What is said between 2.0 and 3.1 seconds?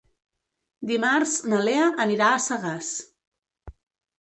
anirà a Sagàs.